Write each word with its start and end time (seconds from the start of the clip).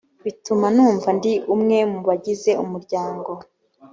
bituma 0.23 0.67
numva 0.75 1.07
ndi 1.17 1.33
umwe 1.53 1.77
mu 1.91 1.99
bagize 2.07 2.51
umuryango 2.63 3.31